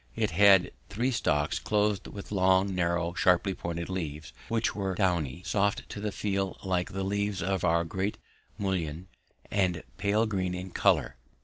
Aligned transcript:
It 0.15 0.31
had 0.31 0.71
three 0.89 1.11
stalks 1.11 1.59
clothed 1.59 2.07
with 2.07 2.31
long, 2.31 2.73
narrow, 2.73 3.13
sharply 3.13 3.53
pointed 3.53 3.87
leaves, 3.87 4.33
which 4.47 4.73
were 4.73 4.95
downy, 4.95 5.43
soft 5.45 5.87
to 5.89 5.99
the 6.01 6.11
feel 6.11 6.57
like 6.63 6.91
the 6.91 7.03
leaves 7.03 7.43
of 7.43 7.63
our 7.63 7.83
great 7.85 8.17
mullein, 8.57 9.09
and 9.51 9.83
pale 9.97 10.25
green 10.25 10.55
in 10.55 10.71
colour. 10.71 11.17